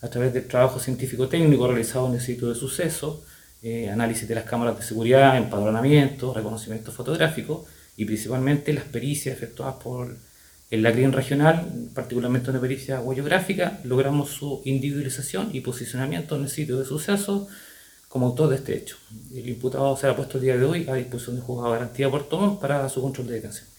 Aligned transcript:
a 0.00 0.08
través 0.08 0.32
del 0.32 0.46
trabajo 0.46 0.78
científico-técnico 0.78 1.66
realizado 1.66 2.08
en 2.08 2.14
el 2.14 2.20
sitio 2.20 2.48
de 2.48 2.54
suceso, 2.54 3.24
eh, 3.62 3.90
análisis 3.90 4.28
de 4.28 4.34
las 4.34 4.44
cámaras 4.44 4.76
de 4.78 4.84
seguridad, 4.84 5.36
empadronamiento, 5.36 6.32
reconocimiento 6.32 6.92
fotográfico 6.92 7.66
y 7.96 8.04
principalmente 8.04 8.72
las 8.72 8.84
pericias 8.84 9.36
efectuadas 9.36 9.74
por 9.82 10.16
el 10.70 10.82
LACRIN 10.82 11.12
regional, 11.12 11.66
particularmente 11.94 12.50
una 12.50 12.60
pericia 12.60 13.00
huellográfica, 13.00 13.80
logramos 13.84 14.30
su 14.30 14.60
individualización 14.64 15.50
y 15.52 15.60
posicionamiento 15.60 16.36
en 16.36 16.42
el 16.42 16.48
sitio 16.48 16.78
de 16.78 16.84
suceso 16.84 17.48
como 18.08 18.26
autor 18.26 18.50
de 18.50 18.56
este 18.56 18.76
hecho. 18.76 18.96
El 19.34 19.48
imputado 19.48 19.96
será 19.96 20.14
puesto 20.14 20.38
el 20.38 20.44
día 20.44 20.56
de 20.56 20.64
hoy 20.64 20.88
a 20.88 20.94
disposición 20.94 21.36
del 21.36 21.44
juzgado 21.44 21.72
de 21.72 21.78
garantía 21.78 22.10
Puerto 22.10 22.38
Montt 22.38 22.60
para 22.60 22.88
su 22.88 23.02
control 23.02 23.26
de 23.26 23.34
detención. 23.34 23.77